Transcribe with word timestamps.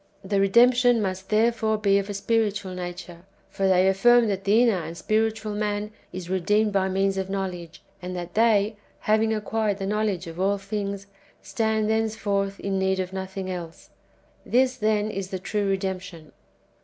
The 0.23 0.39
redemption 0.39 0.99
must 0.99 1.29
therefore 1.29 1.77
be 1.77 1.99
of 1.99 2.09
a 2.09 2.15
spiritual 2.15 2.73
nature; 2.73 3.21
for 3.51 3.67
they 3.67 3.87
affirm 3.87 4.29
that 4.29 4.45
the 4.45 4.63
inner 4.63 4.81
and 4.81 4.97
spiritual 4.97 5.53
man 5.53 5.91
is 6.11 6.27
redeemed 6.27 6.73
by 6.73 6.89
means 6.89 7.17
of 7.17 7.29
know 7.29 7.45
ledge, 7.45 7.83
and 8.01 8.15
that 8.15 8.33
they, 8.33 8.77
having 9.01 9.31
acquired 9.31 9.77
the 9.77 9.85
knowledge 9.85 10.25
of 10.25 10.39
all 10.39 10.57
things, 10.57 11.05
stand 11.43 11.87
thenceforth 11.87 12.59
in 12.59 12.79
need 12.79 12.99
of 12.99 13.13
nothing 13.13 13.47
else. 13.47 13.91
This, 14.43 14.75
then, 14.75 15.11
is 15.11 15.29
the 15.29 15.37
true 15.37 15.69
redemption. 15.69 16.31